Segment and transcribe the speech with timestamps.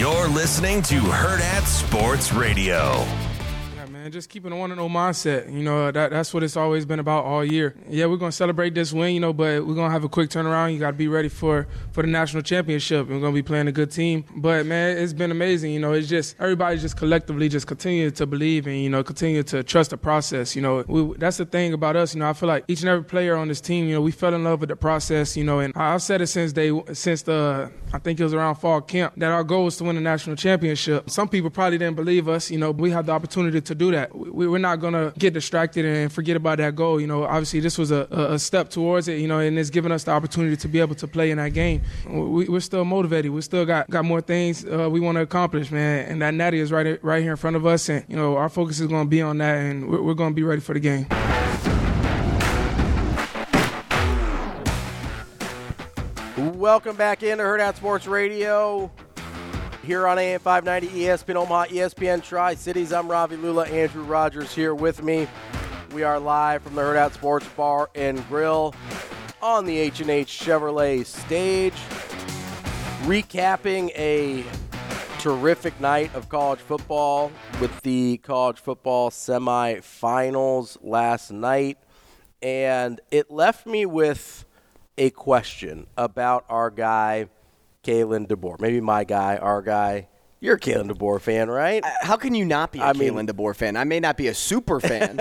[0.00, 3.04] You're listening to Hurrdat Sports Radio.
[4.00, 5.52] Man, just keeping a one and mindset.
[5.52, 7.74] You know, that, that's what it's always been about all year.
[7.86, 10.72] Yeah, we're gonna celebrate this win, you know, but we're gonna have a quick turnaround.
[10.72, 13.08] You got to be ready for for the national championship.
[13.08, 14.24] We're gonna be playing a good team.
[14.34, 15.72] But man, it's been amazing.
[15.72, 19.42] You know, it's just everybody just collectively just continue to believe and you know continue
[19.42, 20.56] to trust the process.
[20.56, 22.14] You know, we, that's the thing about us.
[22.14, 24.12] You know, I feel like each and every player on this team, you know, we
[24.12, 25.36] fell in love with the process.
[25.36, 28.54] You know, and I've said it since they since the I think it was around
[28.54, 31.10] fall camp that our goal was to win the national championship.
[31.10, 32.50] Some people probably didn't believe us.
[32.50, 34.16] You know, but we had the opportunity to do that.
[34.16, 37.00] We, we're not gonna get distracted and forget about that goal.
[37.00, 39.18] You know, obviously this was a, a step towards it.
[39.20, 41.52] You know, and it's given us the opportunity to be able to play in that
[41.54, 41.82] game.
[42.08, 43.30] We, we're still motivated.
[43.32, 46.06] We still got got more things uh, we want to accomplish, man.
[46.06, 47.88] And that natty is right right here in front of us.
[47.88, 50.32] And you know, our focus is going to be on that, and we're, we're going
[50.32, 51.06] to be ready for the game.
[56.58, 58.90] Welcome back into Hurrdat Sports Radio
[59.82, 62.92] here on AM 590 ESPN Omaha, ESPN Tri Cities.
[62.92, 65.26] I'm Ravi Lulla, Andrew Rogers here with me.
[65.92, 68.74] We are live from the Hurrdat Sports Bar and Grill
[69.42, 71.74] on the H&H Chevrolet stage,
[73.04, 74.44] recapping a
[75.18, 81.78] terrific night of college football with the college football semifinals last night.
[82.42, 84.44] And it left me with
[84.98, 87.28] a question about our guy,
[87.84, 88.60] Kalen DeBoer.
[88.60, 90.08] Maybe my guy, our guy.
[90.40, 91.84] You're a Kalen DeBoer fan, right?
[92.00, 93.76] How can you not be a I mean- Kalen DeBoer fan?
[93.76, 95.20] I may not be a super fan,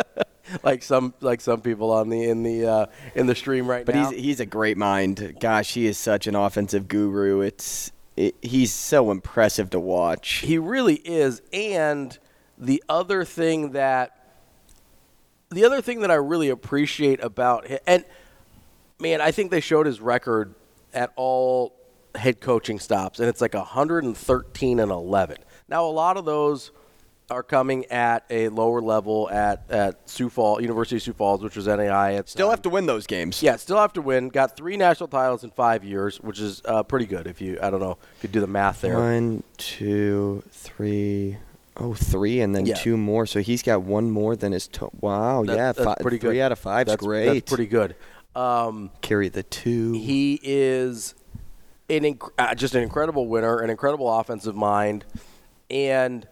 [0.62, 3.94] like some like some people on the in the uh, in the stream right but
[3.94, 4.04] now.
[4.04, 5.36] But he's he's a great mind.
[5.40, 7.40] Gosh, he is such an offensive guru.
[7.42, 10.36] It's it, he's so impressive to watch.
[10.38, 11.42] He really is.
[11.52, 12.18] And
[12.58, 14.16] the other thing that
[15.50, 18.04] the other thing that I really appreciate about him, and
[18.98, 20.54] man, I think they showed his record
[20.94, 21.74] at all
[22.14, 25.36] head coaching stops, and it's like 113 and 11.
[25.68, 26.72] Now, a lot of those
[27.30, 31.54] are coming at a lower level at at Sioux Falls, University of Sioux Falls, which
[31.54, 32.14] was NAI.
[32.14, 33.40] At Still have to win those games.
[33.40, 34.30] Yeah, still have to win.
[34.30, 37.28] Got three national titles in five years, which is uh, pretty good.
[37.28, 38.96] If you, I don't know, if you do the math there.
[38.98, 41.36] One, two, three.
[41.76, 42.74] Oh, three, and then Yeah.
[42.74, 43.26] two more.
[43.26, 44.66] So he's got one more than his.
[44.68, 46.30] To- wow, That- yeah, that's fi- pretty good.
[46.30, 46.88] Three out of five.
[46.88, 47.26] That's great.
[47.32, 47.94] That's pretty good.
[48.34, 49.92] Um, Carry the two.
[49.92, 51.14] he is
[51.88, 55.04] an inc- uh, just an incredible winner, an incredible offensive mind,
[55.68, 56.26] and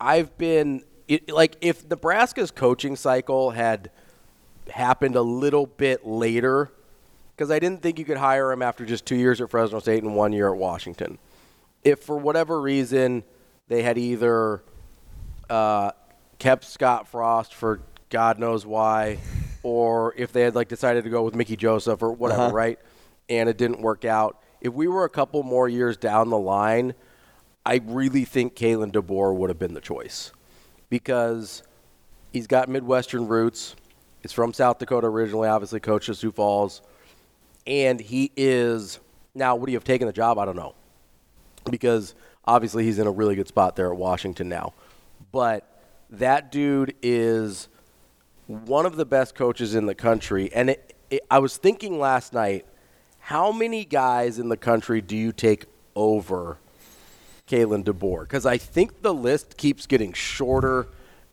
[0.00, 3.90] I've been it, like if Nebraska's coaching cycle had
[4.70, 6.70] happened a little bit later,
[7.36, 10.02] because I didn't think you could hire him after just two years at Fresno State
[10.02, 11.18] and one year at Washington.
[11.84, 13.22] If for whatever reason
[13.68, 14.62] they had either
[15.48, 15.92] uh,
[16.38, 17.80] kept Scott Frost for
[18.10, 19.18] God knows why,
[19.62, 22.52] or if they had like decided to go with Mickey Joseph or whatever, Uh-huh.
[22.52, 22.78] right?
[23.28, 24.40] And it didn't work out.
[24.60, 26.94] If we were a couple more years down the line,
[27.66, 30.32] I really think Kalen DeBoer would have been the choice
[30.90, 31.62] because
[32.32, 33.76] he's got Midwestern roots.
[34.22, 36.82] He's from South Dakota originally, obviously coached at Sioux Falls,
[37.66, 38.98] and he is
[39.34, 39.54] now.
[39.56, 40.38] Would he have taken the job?
[40.38, 40.74] I don't know
[41.70, 42.14] because
[42.46, 44.72] obviously he's in a really good spot there at Washington now.
[45.32, 45.68] But
[46.10, 47.68] that dude is
[48.48, 50.50] one of the best coaches in the country.
[50.52, 52.66] And it, it, I was thinking last night,
[53.20, 56.58] how many guys in the country do you take over
[57.46, 60.88] Kalen DeBoer because I think the list keeps getting shorter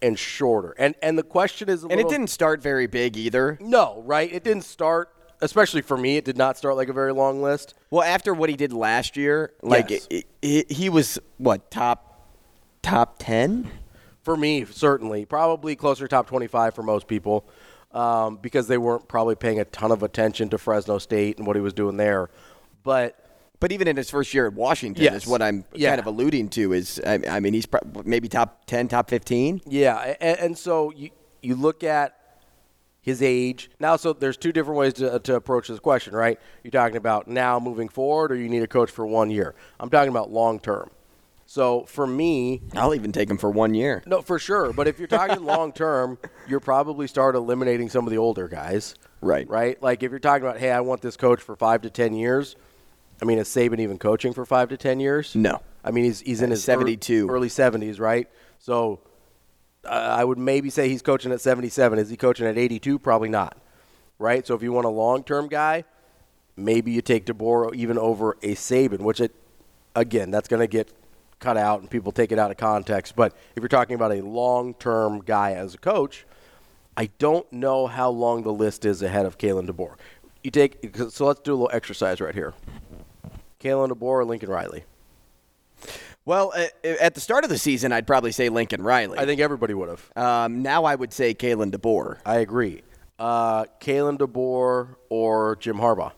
[0.00, 0.74] and shorter.
[0.78, 3.58] And and the question is, a And little, it didn't start very big either.
[3.60, 4.32] No, right?
[4.32, 5.12] It didn't start.
[5.40, 7.74] Especially for me, it did not start like a very long list.
[7.90, 10.08] Well, after what he did last year, like Yes.
[10.42, 12.26] it, he was what top
[12.82, 13.70] top ten.
[14.28, 17.46] For me, certainly, probably closer to top 25 for most people,
[17.92, 21.56] um, because they weren't probably paying a ton of attention to Fresno State and what
[21.56, 22.28] he was doing there.
[22.84, 23.18] But
[23.58, 25.22] But even in his first year at Washington, Yes.
[25.22, 25.88] is what I'm Yeah.
[25.92, 26.74] kind of alluding to.
[26.74, 29.62] Is I, I mean, he's pro- maybe top ten, top fifteen.
[29.66, 31.08] Yeah, and, and so you
[31.40, 32.14] you look at
[33.00, 33.96] his age now.
[33.96, 36.38] So there's two different ways to, to approach this question, right?
[36.62, 39.54] You're talking about now moving forward, or you need a coach for one year.
[39.80, 40.90] I'm talking about long term.
[41.50, 44.02] So for me, I'll even take him for one year.
[44.04, 44.70] no, for sure.
[44.74, 48.94] But if you're talking long term, you're probably start eliminating some of the older guys.
[49.22, 49.48] Right.
[49.48, 49.82] Right.
[49.82, 52.54] Like if you're talking about, hey, I want this coach for five to ten years.
[53.22, 55.34] I mean, is Saban even coaching for five to ten years?
[55.34, 55.62] No.
[55.82, 57.28] I mean, he's he's in his ear- 72.
[57.30, 58.28] early seventies, right?
[58.58, 59.00] So
[59.86, 61.98] uh, I would maybe say he's coaching at 77.
[61.98, 62.98] Is he coaching at 82?
[62.98, 63.56] Probably not.
[64.18, 64.46] Right?
[64.46, 65.84] So if you want a long term guy,
[66.56, 69.34] maybe you take DeBoer even over a Saban, which it,
[69.94, 70.92] again, that's going to get
[71.38, 73.16] cut out and people take it out of context.
[73.16, 76.26] But if you're talking about a long term guy as a coach,
[76.96, 79.94] I don't know how long the list is ahead of Kalen DeBoer.
[80.42, 82.54] You take so let's do a little exercise right here.
[83.60, 84.84] Kalen DeBoer or Lincoln Riley?
[86.24, 89.18] Well, uh, at the start of the season, I'd probably say Lincoln Riley.
[89.18, 90.10] I think everybody would have.
[90.14, 92.18] Um, now I would say Kalen DeBoer.
[92.26, 92.82] I agree.
[93.18, 96.12] Uh, Kalen DeBoer or Jim Harbaugh?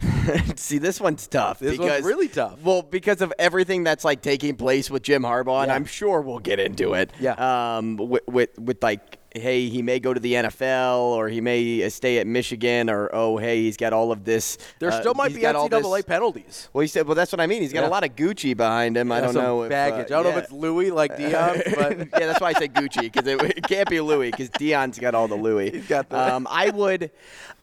[0.56, 1.58] See, this one's tough.
[1.58, 2.60] This one's really tough.
[2.62, 5.74] Well, because of everything that's like taking place with Jim Harbaugh, and Yeah.
[5.74, 7.10] I'm sure we'll get into it.
[7.20, 7.76] Yeah.
[7.78, 11.82] Um, with, with with like, hey, he may go to the NFL, or he may
[11.84, 14.58] uh, stay at Michigan, or oh, hey, he's got all of this.
[14.80, 16.68] There uh, still might be NCAA this- penalties.
[16.72, 17.62] Well, he said, well, that's what I mean.
[17.62, 17.88] He's got Yeah.
[17.88, 19.10] a lot of Gucci behind him.
[19.12, 20.06] I don't know if, uh, baggage.
[20.12, 23.02] I don't know if it's Louis like Deion, but yeah, that's why I say Gucci
[23.12, 25.70] because it, it can't be Louis because Deion's got all the Louis.
[25.70, 27.10] He's got the- Um, I would,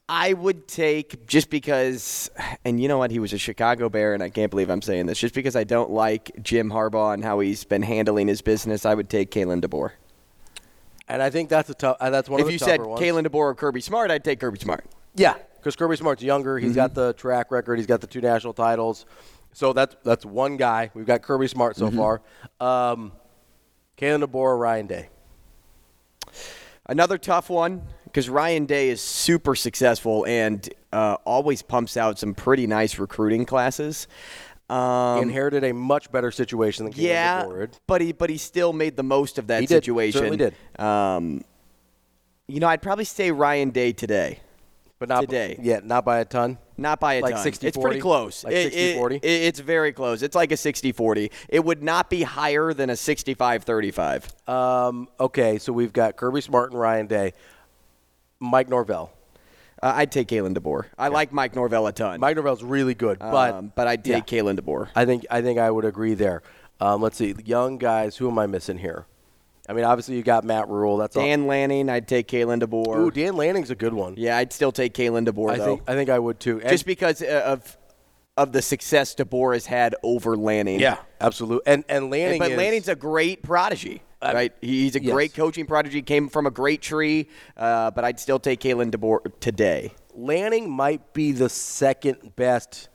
[0.09, 2.29] I would take just because,
[2.65, 3.09] and you know what?
[3.11, 5.17] He was a Chicago Bear, and I can't believe I'm saying this.
[5.17, 8.93] Just because I don't like Jim Harbaugh and how he's been handling his business, I
[8.95, 9.91] would take Kalen DeBoer.
[11.07, 11.97] and I think that's a tough.
[12.01, 12.99] Uh, that's one If of the you said ones.
[12.99, 14.85] Kalen DeBoer or Kirby Smart, I'd take Kirby Smart.
[15.15, 16.59] yeah, because Kirby Smart's younger.
[16.59, 17.77] He's got the track record.
[17.77, 19.05] He's got the two national titles.
[19.53, 20.91] So that's that's one guy.
[20.93, 22.21] We've got Kirby Smart so far.
[22.59, 23.13] Um,
[23.97, 25.09] Kalen DeBoer, Ryan Day.
[26.87, 27.83] Another tough one
[28.13, 33.43] because Ryan Day is super successful and uh, always pumps out some pretty nice recruiting
[33.43, 34.07] classes.
[34.69, 38.95] Um, Inherited a much better situation than Kalen yeah, but he but he still made
[38.95, 40.19] the most of that He did, situation.
[40.19, 40.53] certainly did.
[40.79, 41.43] Um,
[42.47, 44.39] you know, I'd probably say Ryan Day today,
[44.99, 45.57] but not today.
[45.61, 46.59] Yeah, not by a ton.
[46.77, 47.43] not by a Like ton.
[47.43, 48.43] 60, it's pretty close.
[48.43, 49.15] Like It- 60, it- 40?
[49.17, 50.21] it- it's very close.
[50.23, 51.29] It's like a 60-40.
[51.49, 54.47] It would not be higher than a 65-35.
[54.49, 57.33] Um, okay, so we've got Kirby Smart and Ryan Day.
[58.43, 59.11] Mike Norvell.
[59.81, 60.85] Uh, I'd take Kalen DeBoer.
[60.97, 64.25] I like Mike Norvell a ton, Mike Norvell's really good, but um, but I'd take
[64.25, 64.89] Kalen DeBoer.
[64.95, 66.41] I think I think I would agree there.
[66.79, 68.15] Um, let's see, young guys.
[68.17, 69.05] Who am I missing here?
[69.67, 70.97] I mean, obviously you got Matt Rhule.
[70.97, 72.87] That's Dan Lanning, I'd take Kalen DeBoer.
[72.87, 72.99] all.
[72.99, 74.15] Ooh, Dan Lanning's a good one.
[74.17, 75.65] yeah, I'd still take Kalen DeBoer I though.
[75.65, 76.59] think I think I would too.
[76.61, 77.77] And- just because uh, of
[78.37, 80.79] of the success DeBoer has had over Lanning.
[80.79, 81.71] yeah, absolutely.
[81.71, 84.53] And and Lanning, but is, Lanning's a great prodigy, Uh, right?
[84.61, 85.11] He's a yes.
[85.11, 86.01] great coaching prodigy.
[86.01, 87.27] Came from a great tree,
[87.57, 89.93] uh, but I'd still take Kalen DeBoer today.
[90.15, 92.89] Lanning might be the second best,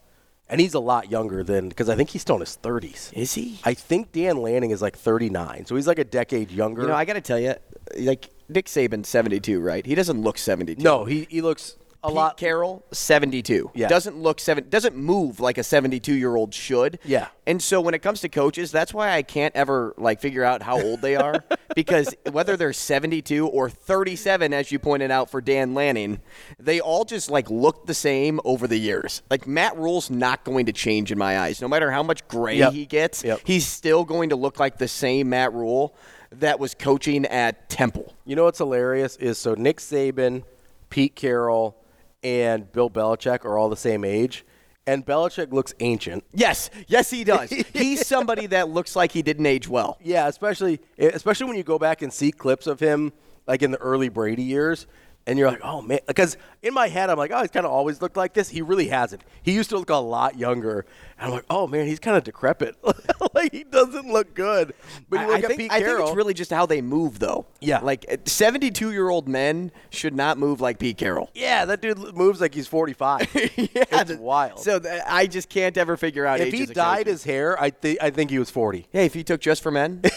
[0.49, 3.11] and he's a lot younger than because I think he's still in his thirties.
[3.15, 3.61] Is he?
[3.65, 6.83] I think Dan Lanning is like thirty nine, so he's like a decade younger.
[6.83, 7.55] You know, I got to tell you,
[7.99, 9.85] like Nick Saban, seventy-two, right?
[9.85, 10.83] He doesn't look seventy-two.
[10.83, 12.37] no, he he looks a Pete lot.
[12.37, 13.73] Carroll, seventy-two.
[13.75, 13.89] Yeah.
[13.89, 14.69] doesn't look seven.
[14.69, 16.99] Doesn't move like a seventy-two-year-old should.
[17.05, 17.29] Yeah.
[17.47, 20.63] And so when it comes to coaches, that's why I can't ever like figure out
[20.63, 21.43] how old they are
[21.75, 26.21] because whether they're seventy-two or thirty-seven, as you pointed out for Dan Lanning,
[26.61, 29.23] they all just like look the same over the years.
[29.31, 32.59] Like Matt Rhule's not going to change in my eyes, no matter how much gray
[32.59, 32.73] Yep.
[32.75, 33.25] he gets.
[33.25, 33.41] Yep.
[33.45, 35.97] He's still going to look like the same Matt Rhule
[36.31, 38.15] that was coaching at Temple.
[38.25, 40.45] You know what's hilarious is so Nick Saban,
[40.91, 41.75] Pete Carroll,
[42.23, 44.45] and Bill Belichick are all the same age,
[44.87, 46.25] and Belichick looks ancient.
[46.33, 47.51] Yes, yes, he does.
[47.73, 49.99] He's somebody that looks like he didn't age well.
[50.03, 53.13] Yeah, especially especially when you go back and see clips of him
[53.47, 54.87] like in the early Brady years,
[55.29, 57.71] and you're like, oh man, because in my head, I'm like, oh, he's kind of
[57.73, 58.49] always looked like this.
[58.49, 59.23] He really hasn't.
[59.43, 60.87] He used to look a lot younger.
[61.19, 62.77] And I'm like, oh man, he's kind of decrepit.
[63.35, 64.75] like he doesn't look good.
[65.09, 66.81] But you I, look I at think, Pete I think it's really just how they
[66.81, 67.47] move, though.
[67.61, 67.81] Yeah.
[67.81, 71.31] Like eh, 72 year old men should not move like Pete Carroll.
[71.35, 73.29] yeah, that dude moves like he's 45.
[73.35, 73.51] yeah,
[73.93, 74.59] it's wild.
[74.61, 76.41] So th- I just can't ever figure out.
[76.41, 78.87] if age he a dyed his hair, I think I think he was 40.
[78.91, 80.11] hey, if he took just for men, i- i-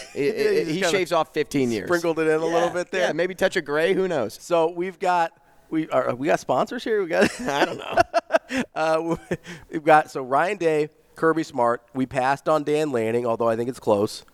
[0.64, 1.86] just he shaves off 15 years.
[1.88, 3.08] sprinkled it in a little bit there.
[3.08, 3.92] Yeah, maybe touch of gray.
[3.94, 4.38] Who knows?
[4.40, 5.32] So we've got
[5.68, 7.02] we are we got sponsors here.
[7.02, 8.62] We got I don't know.
[8.74, 9.16] uh,
[9.70, 11.82] we've got so Ryan Day, Kirby Smart.
[11.92, 14.24] We passed on Dan Lanning, although I think it's close.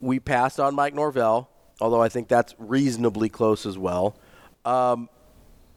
[0.00, 4.16] We passed on Mike Norvell, although I think that's reasonably close as well.
[4.64, 5.08] Um,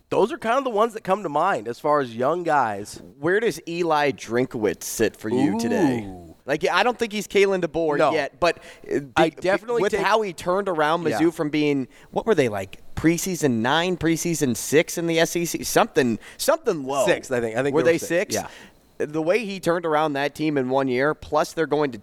[0.09, 3.01] those are kind of the ones that come to mind as far as young guys.
[3.19, 6.07] Where does Eli Drinkwitz sit for you today?
[6.45, 8.11] Like, I don't think he's Kalen DeBoer No.
[8.11, 8.57] yet, but
[8.91, 11.29] uh, I definitely with take- how he turned around Mizzou Yeah.
[11.31, 16.83] from being what were they like preseason nine, preseason six in the SEC, something something
[16.83, 17.05] low.
[17.05, 17.57] Sixth, I think.
[17.57, 18.35] I think were they were six, six?
[18.35, 19.05] yeah.
[19.05, 22.01] The way he turned around that team in one year, plus they're going to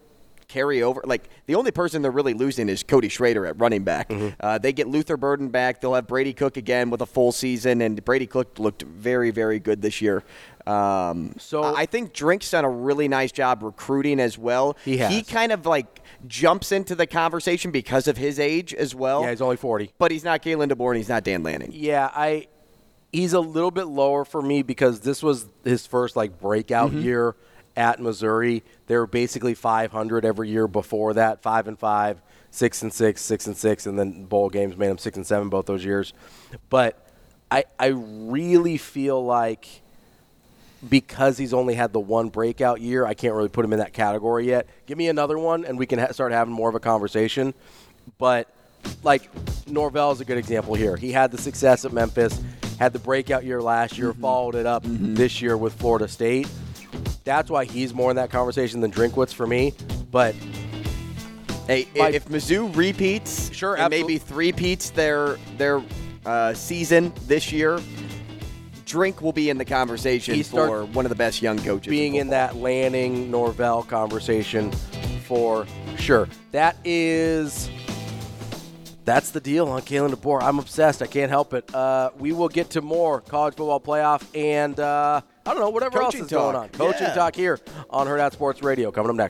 [0.49, 1.02] carry over.
[1.04, 4.09] Like the only person they're really losing is Cody Schrader at running back.
[4.09, 4.28] Mm-hmm.
[4.40, 5.80] Uh, they get Luther Burden back.
[5.80, 9.59] They'll have Brady Cook again with a full season, and Brady Cook looked very, very
[9.61, 10.25] good this year.
[10.68, 14.76] Um, So- I think Drink's done a really nice job recruiting as well.
[14.84, 15.10] He has.
[15.12, 19.22] He kind of like jumps into the conversation because of his age as well.
[19.22, 19.92] Yeah, he's only 40.
[19.98, 21.70] but he's not Kalen DeBoer and he's not Dan Lanning.
[21.72, 22.48] Yeah, I
[23.12, 27.34] he's a little bit lower for me because this was his first like breakout year
[27.76, 28.62] at Missouri.
[28.87, 32.20] They were basically 500 every year before that, five and five,
[32.50, 35.48] six and six, six and six, and then bowl games made them six and seven
[35.48, 36.12] both those years.
[36.68, 37.06] But
[37.50, 39.82] I I really feel like
[40.87, 43.92] because he's only had the one breakout year, I can't really put him in that
[43.92, 44.66] category yet.
[44.87, 47.54] Give me another one, and we can ha- start having more of a conversation.
[48.18, 48.49] But
[49.02, 49.28] like
[49.66, 50.97] Norvell is a good example here.
[50.97, 52.40] He had the success at Memphis,
[52.78, 56.49] had the breakout year last year, followed it up this year with Florida State.
[57.25, 59.75] That's why he's more in that conversation than Drinkwitz for me.
[60.11, 60.35] But
[61.66, 65.82] Hey, My- if Mizzou repeats, Sure, maybe three repeats their their
[66.25, 67.78] uh, season this year,
[68.88, 71.90] Drink will be in the conversation He for one of the best young coaches.
[71.90, 72.49] being in football.
[72.54, 74.73] that Lanning Norvell conversation
[75.26, 75.66] for
[75.99, 76.26] sure.
[76.52, 77.68] That is
[79.04, 80.42] that's the deal on Kalen DeBoer.
[80.42, 81.00] I'm obsessed.
[81.02, 81.75] I can't help it.
[81.75, 85.99] Uh, we will get to more college football playoff and uh, I don't know whatever
[85.99, 86.68] Coaching else is going on.
[86.71, 87.14] Coaching Yeah.
[87.14, 87.59] talk here
[87.90, 89.26] on Hurrdat Sports Radio coming up next.